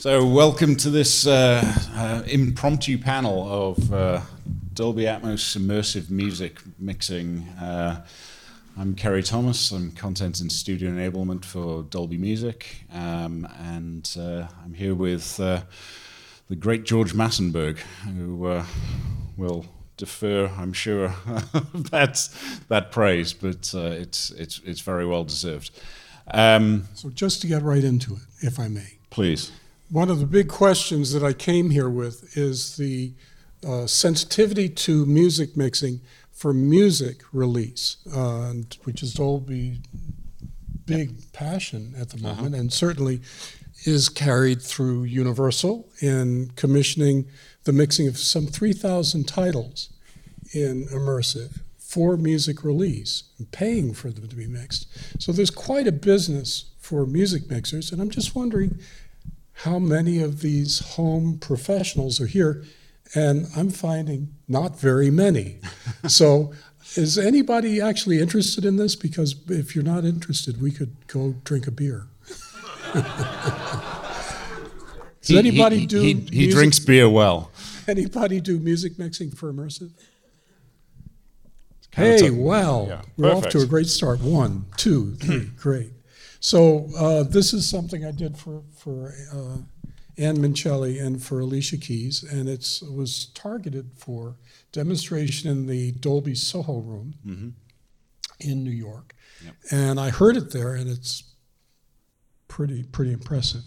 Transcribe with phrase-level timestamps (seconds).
[0.00, 1.62] So, welcome to this uh,
[1.94, 4.22] uh, impromptu panel of uh,
[4.72, 7.40] Dolby Atmos immersive music mixing.
[7.60, 8.02] Uh,
[8.78, 9.70] I'm Kerry Thomas.
[9.72, 15.64] I'm content and studio enablement for Dolby Music, um, and uh, I'm here with uh,
[16.48, 17.76] the great George Massenburg,
[18.06, 18.64] who
[19.36, 19.66] will
[19.98, 21.08] defer, I'm sure,
[21.74, 22.26] that
[22.68, 25.78] that praise, but it's it's it's very well deserved.
[26.30, 29.52] Um, so, just to get right into it, if I may, please.
[29.90, 33.12] One of the big questions that I came here with is the
[33.66, 36.00] uh, sensitivity to music mixing
[36.30, 38.52] for music release, uh,
[38.84, 39.80] which is Dolby
[40.86, 41.32] big yep.
[41.32, 42.36] passion at the uh-huh.
[42.36, 42.60] moment, uh-huh.
[42.60, 43.20] and certainly
[43.84, 47.26] is carried through Universal in commissioning
[47.64, 49.90] the mixing of some 3,000 titles
[50.52, 54.86] in immersive for music release and paying for them to be mixed.
[55.20, 58.78] So there's quite a business for music mixers, and I'm just wondering
[59.52, 62.64] how many of these home professionals are here,
[63.14, 65.60] and I'm finding not very many.
[66.08, 66.52] so,
[66.96, 68.96] is anybody actually interested in this?
[68.96, 72.06] Because if you're not interested, we could go drink a beer.
[75.20, 76.00] Does he, anybody he, do?
[76.00, 77.50] He, he drinks beer well.
[77.86, 79.90] Anybody do music mixing for immersive?
[81.92, 82.86] Hey, wow.
[82.88, 84.20] Yeah, We're off to a great start.
[84.20, 85.90] One, two, three, great.
[86.40, 89.58] So uh, this is something I did for for uh,
[90.16, 94.36] Ann Mincieli and for Alicia Keys, and it was targeted for
[94.72, 97.48] demonstration in the Dolby Soho Room mm-hmm.
[98.40, 99.54] in New York, yep.
[99.70, 101.24] and I heard it there, and it's
[102.48, 103.64] pretty pretty impressive.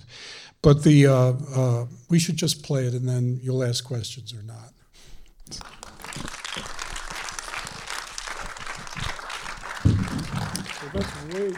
[0.63, 4.41] But the uh, uh we should just play it, and then you'll ask questions or
[4.41, 4.73] not.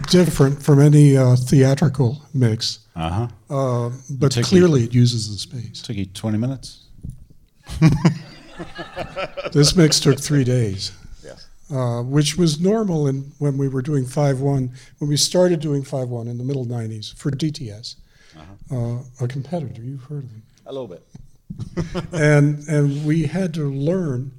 [0.09, 2.79] Different from any uh, theatrical mix.
[2.95, 3.27] Uh-huh.
[3.49, 5.81] Uh, but clearly you, it uses the space.
[5.81, 6.87] Took you 20 minutes?
[9.51, 10.91] this mix took three days.
[11.23, 11.47] Yes.
[11.71, 15.83] Uh, which was normal in, when we were doing 5 1, when we started doing
[15.83, 17.95] 5 1 in the middle 90s for DTS,
[18.37, 18.75] uh-huh.
[18.75, 19.81] uh, a competitor.
[19.81, 20.43] You've heard of them.
[20.67, 21.03] A little bit.
[22.13, 24.31] and, and we had to learn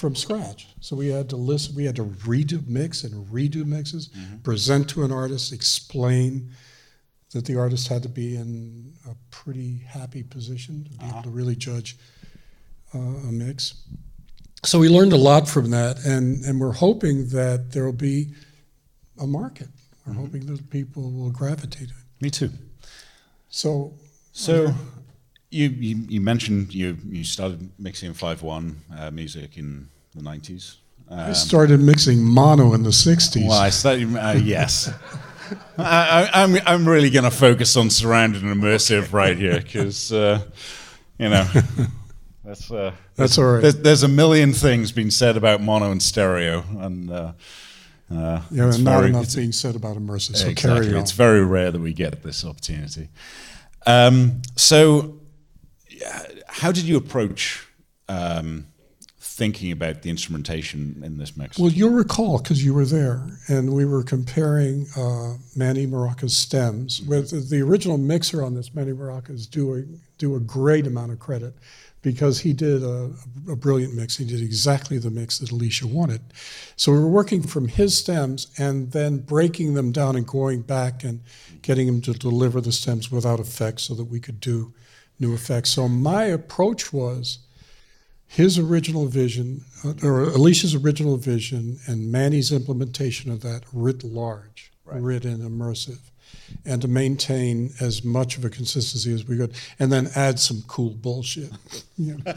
[0.00, 0.68] from scratch.
[0.80, 4.38] So we had to listen, we had to redo mix and redo mixes, mm-hmm.
[4.38, 6.50] present to an artist, explain
[7.32, 11.12] that the artist had to be in a pretty happy position to be uh-huh.
[11.12, 11.98] able to really judge
[12.94, 13.84] uh, a mix.
[14.64, 18.32] So we learned a lot from that, and, and we're hoping that there will be
[19.20, 19.68] a market.
[20.06, 20.22] We're mm-hmm.
[20.22, 22.22] hoping that people will gravitate to it.
[22.22, 22.50] Me too.
[23.50, 23.94] So,
[24.32, 24.74] so
[25.50, 30.76] you, you, you, mentioned you, you started mixing 5.1 uh, music in the 90s.
[31.08, 33.48] Um, I started mixing mono in the 60s.
[33.48, 34.92] Well, I started, uh, yes.
[35.76, 40.12] I, am I'm, I'm really going to focus on surrounded and immersive right here because,
[40.12, 40.40] uh,
[41.18, 41.48] you know,
[42.44, 43.62] that's, uh, that's all right.
[43.62, 46.64] There's, there's, a million things being said about mono and stereo.
[46.78, 47.32] And, uh,
[48.08, 50.36] uh, yeah, and not very, enough being said about immersive.
[50.36, 50.82] So exactly.
[50.82, 51.02] carry on.
[51.02, 53.08] It's very rare that we get this opportunity.
[53.86, 55.19] Um, so
[56.48, 57.66] how did you approach
[58.08, 58.66] um,
[59.18, 61.58] thinking about the instrumentation in this mix?
[61.58, 67.02] Well, you'll recall because you were there, and we were comparing uh, Manny Marroquin's stems
[67.02, 68.74] with the original mixer on this.
[68.74, 71.54] Manny Marroquin is doing do a great amount of credit
[72.02, 73.10] because he did a,
[73.48, 74.16] a, brilliant mix.
[74.16, 76.20] He did exactly the mix that Alicia wanted.
[76.76, 81.04] So we were working from his stems and then breaking them down and going back
[81.04, 81.20] and
[81.62, 84.72] getting him to deliver the stems without effects so that we could do
[85.20, 85.70] new effects.
[85.70, 87.38] So my approach was
[88.26, 94.72] his original vision, uh, or Alicia's original vision, and Manny's implementation of that writ large,
[94.84, 95.02] right.
[95.02, 95.98] writ in immersive,
[96.64, 100.62] and to maintain as much of a consistency as we could, and then add some
[100.66, 101.52] cool bullshit.
[101.98, 102.32] You know,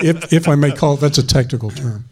[0.00, 2.06] if, if I may call it, that's a technical term.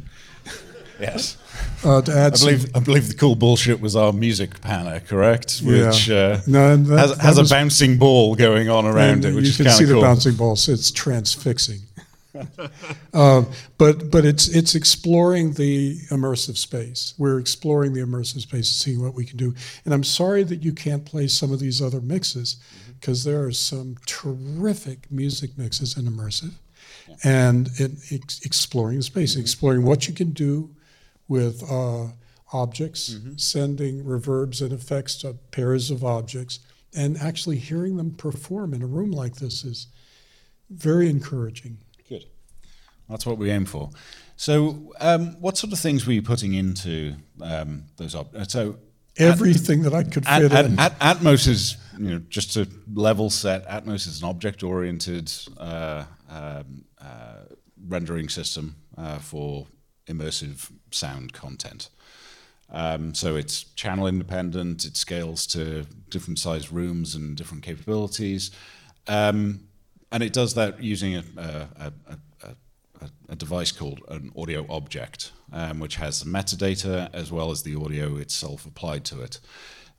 [1.02, 1.36] Yes.
[1.84, 5.00] Uh, to add I believe some, I believe the cool bullshit was our music panel,
[5.00, 5.60] correct?
[5.64, 6.16] Which yeah.
[6.16, 9.72] uh, no, that, has, has a bouncing ball going on around it, which you can
[9.72, 9.96] see cool.
[9.96, 10.54] the bouncing ball.
[10.54, 11.80] So it's transfixing.
[13.12, 13.44] uh,
[13.78, 17.14] but but it's it's exploring the immersive space.
[17.18, 19.52] We're exploring the immersive space, and seeing what we can do.
[19.84, 22.56] And I'm sorry that you can't play some of these other mixes
[23.00, 23.30] because mm-hmm.
[23.30, 26.52] there are some terrific music mixes in immersive,
[27.24, 27.90] and it,
[28.44, 29.40] exploring the space, mm-hmm.
[29.40, 30.70] exploring what you can do
[31.32, 32.08] with uh,
[32.52, 33.36] objects, mm-hmm.
[33.36, 36.60] sending reverbs and effects to pairs of objects,
[36.94, 39.86] and actually hearing them perform in a room like this is
[40.68, 41.78] very encouraging.
[42.06, 42.26] Good.
[43.08, 43.88] That's what we aim for.
[44.36, 48.14] So, um, what sort of things were you putting into um, those?
[48.14, 48.76] Ob- uh, so,
[49.16, 50.78] everything that I could At, fit at, in.
[50.78, 53.66] at, Atmos is you know just to level set.
[53.68, 57.44] Atmos is an object-oriented uh, um, uh,
[57.88, 59.66] rendering system uh, for
[60.06, 61.88] immersive sound content.
[62.70, 64.84] Um, so it's channel independent.
[64.84, 68.50] It scales to different sized rooms and different capabilities,
[69.08, 69.68] um,
[70.10, 72.18] and it does that using a, a, a,
[73.00, 77.62] a, a device called an audio object, um, which has the metadata as well as
[77.62, 79.38] the audio itself applied to it.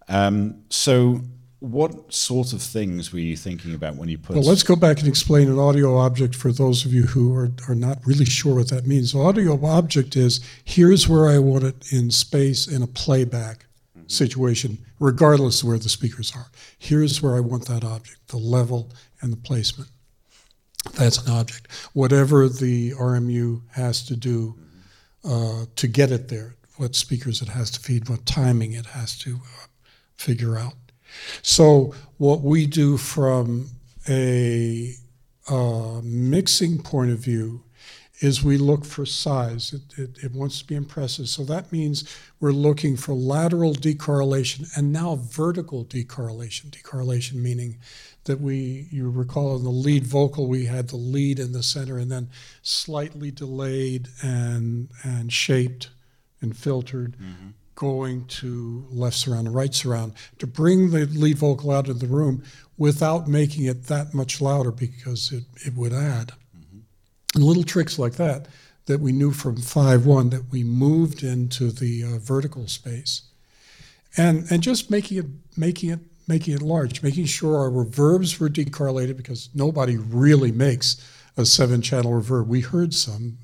[0.07, 1.21] Um, so,
[1.63, 4.35] what sort of things were you thinking about when you put?
[4.35, 7.51] Well, let's go back and explain an audio object for those of you who are,
[7.69, 9.15] are not really sure what that means.
[9.15, 13.65] Audio object is here's where I want it in space in a playback
[14.07, 16.47] situation, regardless of where the speakers are.
[16.77, 19.89] Here's where I want that object, the level and the placement.
[20.95, 21.71] That's an object.
[21.93, 24.59] Whatever the RMU has to do
[25.23, 29.17] uh, to get it there, what speakers it has to feed, what timing it has
[29.19, 29.67] to uh,
[30.17, 30.73] figure out.
[31.41, 33.69] So, what we do from
[34.07, 34.93] a
[35.49, 37.63] uh, mixing point of view
[38.19, 39.73] is we look for size.
[39.73, 41.27] It, it, it, wants to be impressive.
[41.27, 42.05] So that means
[42.39, 46.69] we're looking for lateral decorrelation and now vertical decorrelation.
[46.69, 47.79] Decorrelation meaning
[48.23, 51.97] that we, you recall in the lead vocal, we had the lead in the center
[51.97, 52.29] and then
[52.61, 55.89] slightly delayed and, and shaped
[56.41, 57.17] and filtered.
[57.17, 57.49] Mm-hmm
[57.83, 62.07] going to left surround and right surround to bring the lead vocal out of the
[62.07, 62.41] room
[62.77, 66.31] without making it that much louder because it, it would add.
[66.57, 66.79] Mm-hmm.
[67.35, 68.47] And little tricks like that
[68.85, 73.23] that we knew from 5-1 that we moved into the uh, vertical space.
[74.15, 75.25] And, and just making it,
[75.57, 81.05] making, it, making it large, making sure our reverbs were decorrelated because nobody really makes
[81.35, 82.47] a seven channel reverb.
[82.47, 83.39] We heard some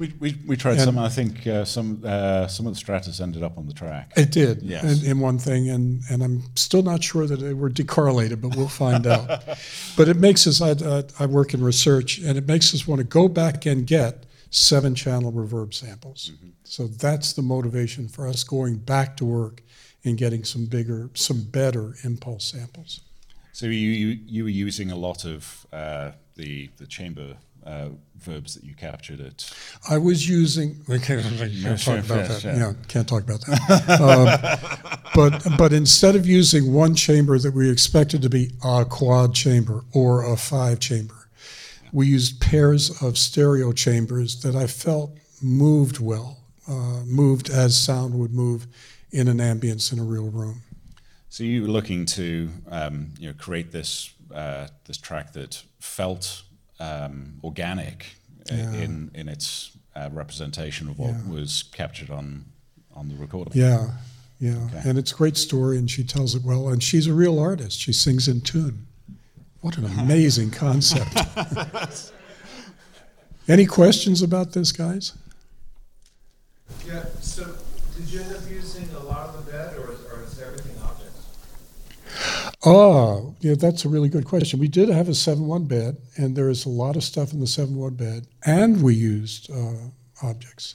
[0.00, 0.98] we, we, we tried and some.
[0.98, 4.12] I think uh, some uh, some of the Stratus ended up on the track.
[4.16, 5.04] It did, yes.
[5.04, 8.68] in, one thing, and, and I'm still not sure that they were decorrelated, but we'll
[8.68, 9.44] find out.
[9.96, 10.62] But it makes us.
[10.62, 13.86] I, I, I work in research, and it makes us want to go back and
[13.86, 16.30] get seven channel reverb samples.
[16.32, 16.48] Mm-hmm.
[16.64, 19.62] So that's the motivation for us going back to work
[20.04, 23.00] and getting some bigger, some better impulse samples.
[23.52, 28.54] So you you, you were using a lot of uh, the the chamber uh, verbs
[28.54, 29.50] that you captured it.
[29.88, 30.76] I was using.
[30.88, 31.22] We can't,
[31.62, 32.42] can't talk about that.
[32.44, 34.00] Yeah, can't talk about that.
[34.00, 39.34] um, but but instead of using one chamber that we expected to be a quad
[39.34, 41.28] chamber or a five chamber,
[41.92, 48.18] we used pairs of stereo chambers that I felt moved well, uh, moved as sound
[48.18, 48.66] would move
[49.10, 50.62] in an ambience in a real room.
[51.28, 56.42] So you were looking to um, you know create this uh, this track that felt
[56.80, 58.06] um, organic
[58.50, 58.72] uh, yeah.
[58.72, 61.30] in in its uh, representation of what yeah.
[61.30, 62.46] was captured on
[62.94, 63.52] on the recording.
[63.54, 63.90] Yeah,
[64.40, 64.88] yeah, okay.
[64.88, 67.78] and it's a great story, and she tells it well, and she's a real artist.
[67.78, 68.86] She sings in tune.
[69.60, 71.14] What an amazing concept!
[73.48, 75.12] Any questions about this, guys?
[76.86, 77.04] Yeah.
[77.20, 77.56] So,
[77.96, 80.70] did you end up using a lot of the bed, or, or is everything
[82.62, 84.60] Oh, yeah, that's a really good question.
[84.60, 87.46] We did have a 7-1 bed, and there is a lot of stuff in the
[87.46, 89.88] 7-1 bed, and we used uh,
[90.22, 90.74] objects.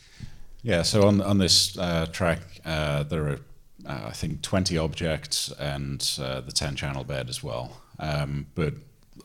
[0.63, 3.39] Yeah, so on, on this uh, track, uh, there are,
[3.85, 7.79] uh, I think, 20 objects and uh, the 10 channel bed as well.
[7.99, 8.73] Um, but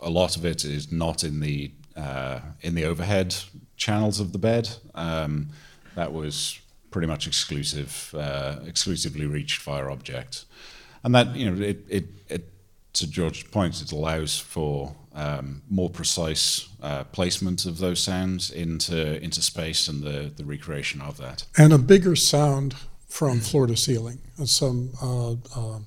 [0.02, 3.34] a lot of it is not in the, uh, in the overhead
[3.78, 4.68] channels of the bed.
[4.94, 5.48] Um,
[5.94, 8.14] that was pretty much exclusive,
[8.66, 10.44] exclusively reached via object
[11.02, 12.44] and that you know it, it, it
[12.94, 19.22] to George's point, it allows for um, more precise uh, placement of those sounds into
[19.22, 22.74] into space and the the recreation of that, and a bigger sound
[23.08, 24.18] from floor to ceiling.
[24.44, 25.80] Some uh, uh,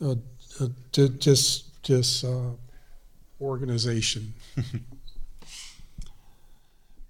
[0.00, 0.14] uh,
[0.60, 2.50] uh dis dis uh,
[3.40, 4.34] organization.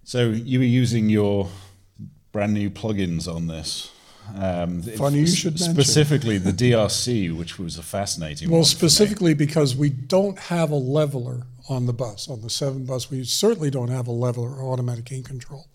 [0.05, 1.49] so you were using your
[2.33, 3.91] brand new plugins on this.
[4.37, 8.51] Um, Funny you should specifically the DRC, which was a fascinating.
[8.51, 13.11] Well, specifically because we don't have a leveler on the bus, on the seven bus.
[13.11, 15.69] We certainly don't have a leveler or automatic gain control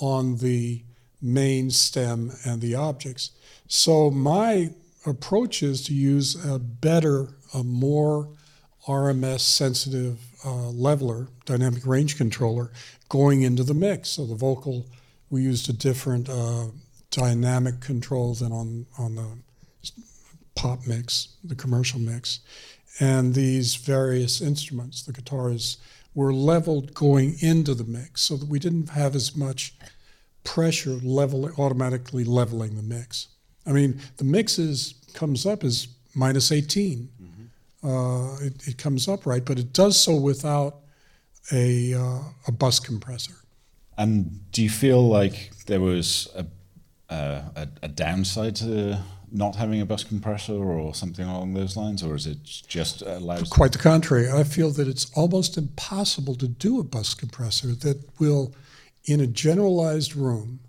[0.00, 0.82] on the
[1.20, 3.32] main stem and the objects.
[3.66, 4.70] So my
[5.06, 8.28] approach is to use a better, a more
[8.86, 12.70] RMS sensitive uh, leveler, dynamic range controller,
[13.08, 14.10] going into the mix.
[14.10, 14.86] So the vocal,
[15.30, 16.28] we used a different.
[16.28, 16.66] Uh,
[17.10, 19.28] dynamic control than on, on the
[20.54, 22.40] pop mix, the commercial mix.
[23.00, 25.78] And these various instruments, the guitars,
[26.14, 29.74] were leveled going into the mix so that we didn't have as much
[30.42, 33.28] pressure level automatically leveling the mix.
[33.66, 37.08] I mean, the mix is comes up as minus 18.
[37.84, 40.80] Uh, it, it comes up right, but it does so without
[41.52, 43.34] a, uh, a bus compressor.
[43.96, 46.46] And do you feel like there was a,
[47.08, 52.02] uh, a, a downside to not having a bus compressor or something along those lines,
[52.02, 53.48] or is it just allows?
[53.48, 54.30] Quite the contrary.
[54.30, 58.54] I feel that it's almost impossible to do a bus compressor that will,
[59.04, 60.60] in a generalized room,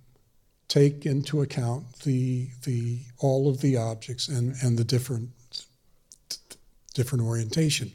[0.67, 5.29] take into account the the all of the objects and and the different
[6.93, 7.91] different orientation.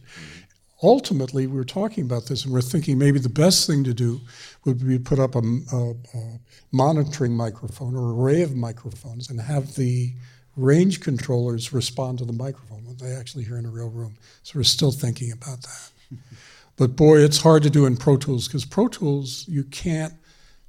[0.84, 4.20] Ultimately, we were talking about this, and we're thinking maybe the best thing to do
[4.66, 6.40] would be to put up a, a, a
[6.72, 10.12] monitoring microphone or array of microphones and have the
[10.56, 14.18] range controllers respond to the microphone when they actually hear in a real room.
[14.42, 15.90] So we're still thinking about that.
[16.76, 20.12] but boy, it's hard to do in Pro Tools because Pro Tools, you can't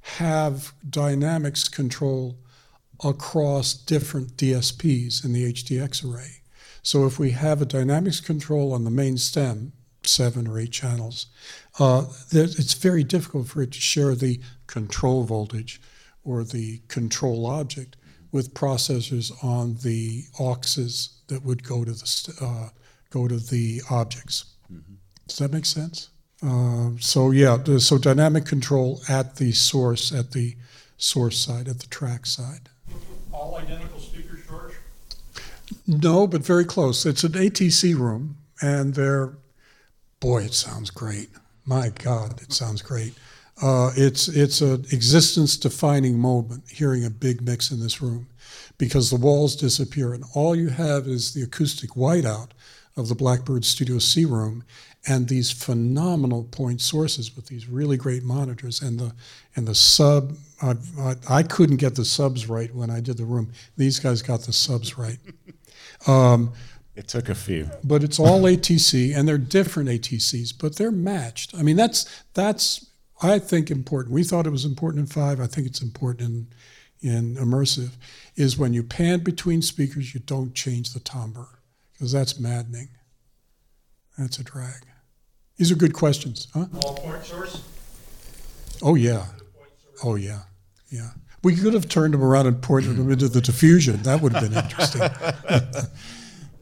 [0.00, 2.38] have dynamics control
[3.04, 6.40] across different DSPs in the HDX array.
[6.82, 9.72] So if we have a dynamics control on the main stem,
[10.08, 11.26] seven or eight channels,
[11.78, 15.80] uh, it's very difficult for it to share the control voltage
[16.24, 17.96] or the control object
[18.32, 22.68] with processors on the auxes that would go to the uh,
[23.10, 24.44] go to the objects.
[24.72, 24.94] Mm-hmm.
[25.28, 26.10] Does that make sense?
[26.42, 30.56] Uh, so yeah, so dynamic control at the source, at the
[30.98, 32.68] source side, at the track side.
[33.32, 34.74] All identical speakers, George?
[35.86, 37.06] No, but very close.
[37.06, 39.32] It's an ATC room, and they're,
[40.20, 41.28] boy, it sounds great.
[41.64, 43.14] My God, it sounds great.
[43.62, 48.28] Uh, it's it's an existence-defining moment hearing a big mix in this room,
[48.78, 52.50] because the walls disappear and all you have is the acoustic whiteout
[52.96, 54.64] of the Blackbird Studio C room
[55.08, 59.12] and these phenomenal point sources with these really great monitors and the
[59.54, 60.36] and the sub.
[60.62, 63.52] I, I, I couldn't get the subs right when I did the room.
[63.76, 65.18] These guys got the subs right.
[66.06, 66.52] Um,
[66.96, 71.54] it took a few, but it's all ATC, and they're different ATCs, but they're matched.
[71.54, 72.86] I mean, that's that's
[73.22, 74.14] I think important.
[74.14, 75.38] We thought it was important in five.
[75.38, 76.48] I think it's important
[77.02, 77.90] in in immersive.
[78.34, 81.60] Is when you pan between speakers, you don't change the timbre
[81.92, 82.88] because that's maddening.
[84.16, 84.86] That's a drag.
[85.58, 86.66] These are good questions, huh?
[86.82, 87.62] All point source.
[88.82, 89.26] Oh yeah,
[90.02, 90.40] oh yeah,
[90.90, 91.10] yeah.
[91.42, 94.02] We could have turned them around and pointed them into the diffusion.
[94.02, 95.02] That would have been interesting.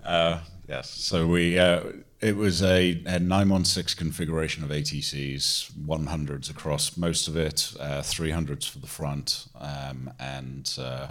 [0.04, 0.90] uh, yes.
[0.90, 1.80] So we uh,
[2.20, 8.68] it was a, a 916 configuration of ATCs, 100s across most of it, uh, 300s
[8.68, 11.08] for the front, um, and uh,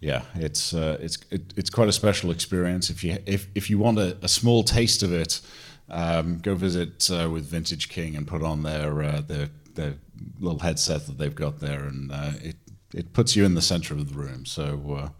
[0.00, 2.90] yeah, it's uh, it's it, it's quite a special experience.
[2.90, 5.40] If you if if you want a, a small taste of it,
[5.88, 9.94] um, go visit uh, with Vintage King and put on their uh, their their
[10.40, 12.10] little headset that they've got there, and
[12.42, 12.56] it
[12.92, 14.46] it puts you in the center of the room.
[14.46, 15.12] So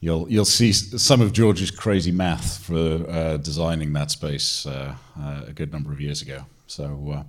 [0.00, 5.42] you'll you'll see some of George's crazy math for uh, designing that space uh, uh
[5.46, 6.44] a good number of years ago.
[6.66, 7.22] So, uh,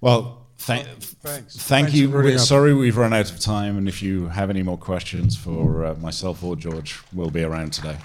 [0.00, 0.40] well.
[0.56, 1.56] Thank, Thanks.
[1.56, 2.10] thank Thanks you.
[2.10, 5.84] We're sorry we've run out of time, and if you have any more questions for
[5.84, 7.96] uh, myself or George, we'll be around today.